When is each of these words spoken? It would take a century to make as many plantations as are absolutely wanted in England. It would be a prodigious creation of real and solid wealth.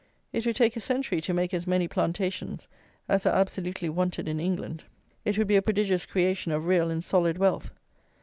It 0.33 0.47
would 0.47 0.55
take 0.55 0.75
a 0.75 0.79
century 0.79 1.21
to 1.21 1.31
make 1.31 1.53
as 1.53 1.67
many 1.67 1.87
plantations 1.87 2.67
as 3.07 3.27
are 3.27 3.35
absolutely 3.35 3.87
wanted 3.87 4.27
in 4.27 4.39
England. 4.39 4.83
It 5.25 5.37
would 5.37 5.45
be 5.45 5.57
a 5.57 5.61
prodigious 5.61 6.07
creation 6.07 6.51
of 6.51 6.65
real 6.65 6.89
and 6.89 7.03
solid 7.03 7.37
wealth. 7.37 7.69